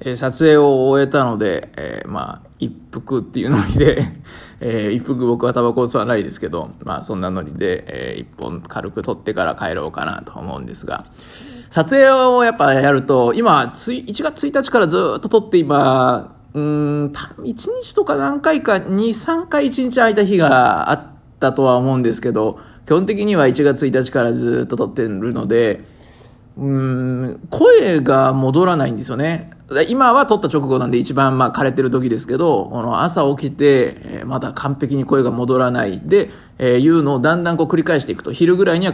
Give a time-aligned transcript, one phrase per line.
[0.00, 4.04] えー、撮影を終えたので、えー、まあ、一服っていうノリで
[4.58, 11.04] えー、一服僕はタバコを吸わないですけど、まあ、そんなノリで、えー、一本軽く取ってから帰ろうかなと思うんですが、
[11.68, 21.06] 撮影をやっぱやると、今、つい1月1日からずっと撮って今、うん、1日とか何回か、2、3回1日空いた日があっ
[21.38, 25.84] たとは思うんですけど、基本的には1月1日からずっと撮ってるので、
[26.56, 29.50] うん、声が戻らないんですよね。
[29.88, 38.92] 今は撮った直後なんで一番まあ枯れてる時ですけど、この朝起きて、まだ完璧に声が戻らないで、えー、いうのをだんだんこう繰り返していくと、昼ぐらいには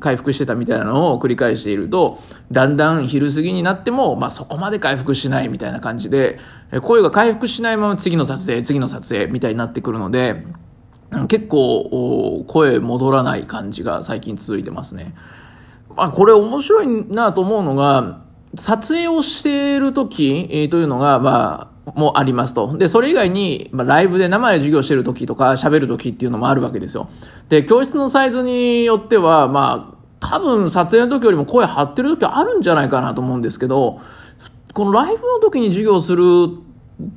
[0.00, 2.18] 回復してたみたいなのを繰り返していると、
[2.50, 6.38] だんだん昼過ぎになっても、まあそこまで回復しないみたいな感じで、
[6.80, 10.46] 声が回復しないまま次の撮影、次の撮影みたいになってくるので、
[11.28, 15.14] 結構声戻らない感じが最近続いてますね。
[15.94, 18.24] まあこれ面白いなと思うのが、
[18.56, 22.76] 撮影をしている時、えー、というのが、まあ、もありますと。
[22.78, 27.08] で、それ以外に、まあ、ライブで生で授業してる時とか喋る時っていうのもあるわけですよ。
[27.48, 34.00] で、教室のサイズによっては、まあ、多分撮影の時よりも声張ってる時あるんじゃないかなと思うんですけど、
[34.72, 36.24] このライブの時に授業する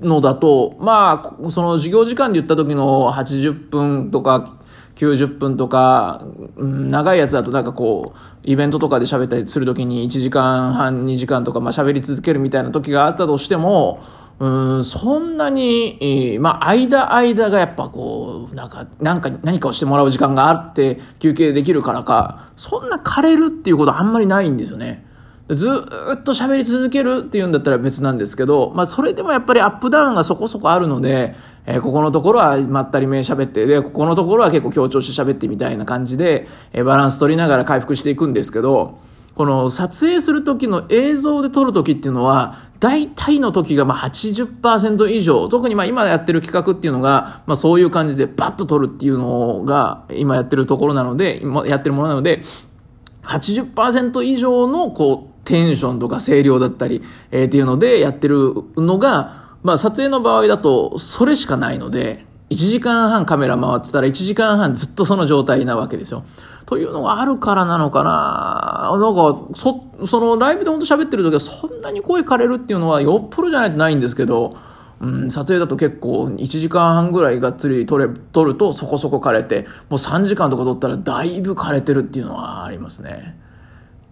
[0.00, 4.59] のだと、まあ、その授業時間で言った時の80分とか
[5.00, 14.02] 90分とか、うん、長いやつだとなんかこう、イベントとかで喋ったりするときに1時間半、2時間とか、まあ喋り続けるみたいな時があったとしても、
[14.38, 25.06] うん、そんなに、まあ、間、間がやっぱこう、なんか、なんか、何かをしてもらう時間があって、休憩できるからか、そんな枯れるっていうことあんまりないんですよね。
[25.50, 31.34] ずっと喋り続けるっていうんだったら別なんですけど、まあそれでもやっぱりアップダウンがそこそこあるので、
[31.70, 38.98] えー、ここのところはまったりめ喋って、で、ここのところは結構強調して喋ってみたいな感じで、えー、バランス取りながら回復していくんですけど、
[39.34, 52.42] この撮影する時の映像で撮る時っていうのは、大体の時がまあ80%以上、特にまあ今やってる企画っていうのが、まあそういう感じでバッと撮るっていうのが今やってるところなので、今やってるものなので、
[53.22, 66.24] 80%以上のこうテンションとか声量だったり、えー、っていうのでやってるのが、まあ撮影の場合だとそれしかないので、1時間半カメラ回ってたら1時間半ずっとその状態なわけですよ。
[66.66, 74.56] というのがあるからなのかななんか、そ、そのライブでほんと喋ってる時はそんなに声枯れるっていうのはよっぽどじゃないとないんですけど、
[75.00, 83.36] うん、撮影だと結構1時間半ぐらいがっつり撮れ、撮るとそこそこ枯れて、もう3時間とか撮ったらだいぶ枯れてるっていうのはありますね。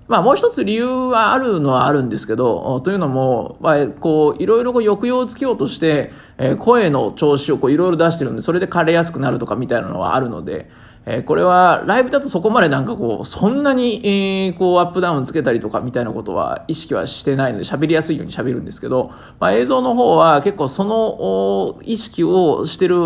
[0.08, 10.70] まあもう一つ理由はあるのはあるんですけど、というのも、まあ、こう、いろいろ抑揚をつけようとして、えー、声の調子をこういろいろ出してるんで、それで枯れやすくなるとかみたいなのはあるので、
[11.04, 22.96] えー、これはライブだとそこまでなんかこう、そんなに、えー、こうアップダウンつけたりとかみたいなことは意識はしてないので喋りやすいように喋るんですけど、まあ映像の方は結構その意識をしてる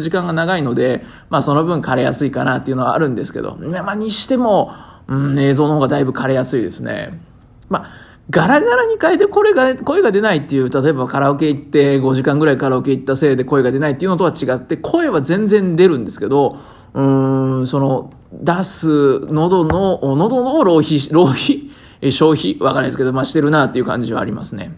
[0.00, 4.72] 時間が長いので、まあその分枯れやすいかなっていうのはあるんですけど、まあにしても、
[5.10, 7.20] うん、映像の方がだいぶ枯れやすいですね。
[7.68, 7.90] まあ、
[8.30, 16.58] ガラガラに変えてこれが、声が出ないっていう、例えばカラオケ行って5時間ぐらいカラオケ行ったせいで声が出ないっていうのとは違って、声は全然出るんですけど、
[16.94, 21.70] うーん、その、出す、喉の、喉の浪費、浪費、
[22.12, 22.56] 消費？
[22.60, 24.76] わかんないですけど、まあ、してるなっていう感じはありますね。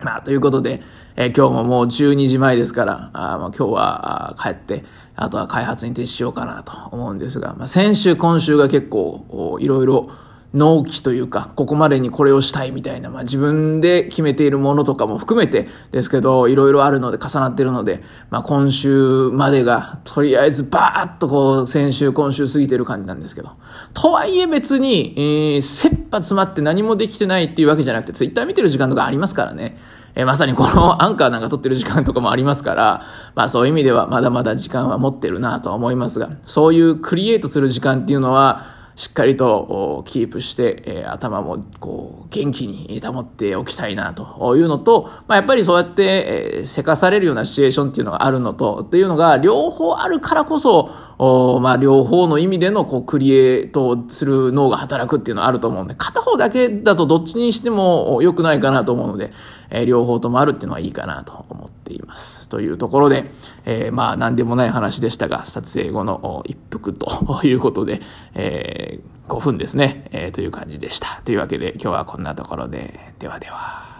[0.00, 0.82] まあ、ということで、
[1.16, 4.84] えー、今日ももう12時前ですから、あまあ今日は帰って、
[5.14, 10.10] あとは開発に徹しようかなと思うんですが、まあ、先週、今週が結構、いろいろ、
[10.54, 23.52] 納期というか、ここまでにこれをしたいみたいな、まあ自分で決めているものとかも含めてですけど、いろいろあるので重なってるので、まあ今週までが、とりあえずバーッとこう、先週、今週過ぎてる感じなんですけど。
[23.94, 29.78] とはいえ別に、えー、切羽詰まって何もできてないっていうわけじゃなくて、ツイッター見てる時間とかありますからね。
[30.14, 33.02] えー、まさにこのアンカーなんか撮ってる時間とかもありますから、
[33.34, 50.88] まあそういう意味ではまだまだ時間は持ってるなとは思いますが、そういうクリエイトする時間っていうのは、しっかりとキープして、頭もこう元気に保っておきたいなというのと、まあ、やっぱりそうやって、え、せかされるようなシチュエーションっていうのがあるのと、っていうのが両方あるからこそ、
[51.60, 59.32] まあ、両方の意味でのこうクリエイトする脳が働くっていうのはあると思うんで、片方だけだとどっちにしても良くないかなと思うので、
[59.84, 62.48] 両方ともあるっていうのはいいかなと思っています。
[62.48, 63.30] というところで、
[63.64, 68.00] えー、まあ、何でもない話でしたが、撮影後の一服ということで、
[68.34, 71.20] えー、5分ですね、えー、という感じでした。
[71.24, 73.91] というわけで、今日はこんなところで、ではでは。